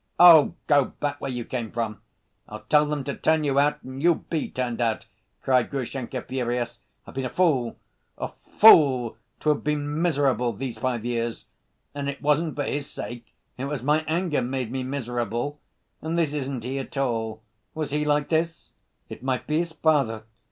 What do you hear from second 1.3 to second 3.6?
came from! I'll tell them to turn you